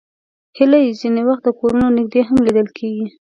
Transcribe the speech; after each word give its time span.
هیلۍ 0.57 0.85
ځینې 0.99 1.21
وخت 1.29 1.43
د 1.45 1.49
کورونو 1.59 1.87
نږدې 1.97 2.21
هم 2.27 2.37
لیدل 2.47 2.67
کېږي 2.77 3.07